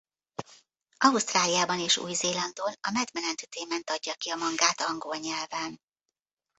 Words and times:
Ausztráliában 0.97 1.79
és 1.79 1.97
Új-Zélandon 1.97 2.73
a 2.81 2.91
Madman 2.93 3.23
Entertainment 3.23 3.89
adja 3.89 4.13
ki 4.13 4.29
a 4.29 4.35
mangát 4.35 4.81
angol 4.81 5.15
nyelven. 5.17 5.81